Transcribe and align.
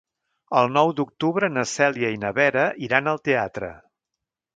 El 0.59 0.69
nou 0.77 0.93
d'octubre 0.99 1.49
na 1.57 1.65
Cèlia 1.71 2.09
i 2.15 2.19
na 2.23 2.31
Vera 2.39 2.65
iran 2.87 3.11
al 3.13 3.21
teatre. 3.29 3.71